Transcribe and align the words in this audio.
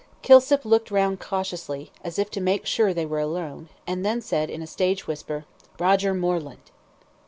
Kilsip 0.23 0.65
looked 0.65 0.89
round 0.89 1.19
cautiously, 1.19 1.91
as 2.03 2.17
if 2.17 2.31
to 2.31 2.41
make 2.41 2.65
sure 2.65 2.91
they 2.91 3.05
were 3.05 3.19
alone, 3.19 3.69
and 3.85 4.03
then 4.03 4.19
said, 4.19 4.49
in 4.49 4.63
a 4.63 4.65
stage 4.65 5.05
whisper 5.05 5.45
"Roger 5.77 6.15
Moreland!" 6.15 6.71